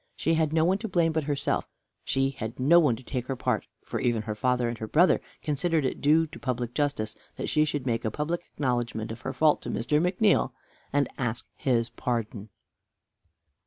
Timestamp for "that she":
7.35-7.65